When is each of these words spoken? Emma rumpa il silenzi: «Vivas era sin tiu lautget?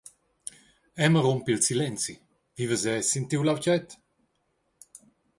Emma 0.95 1.19
rumpa 1.21 1.51
il 1.53 1.61
silenzi: 1.65 2.13
«Vivas 2.55 2.83
era 2.89 3.01
sin 3.03 3.25
tiu 3.29 3.41
lautget? 3.45 3.87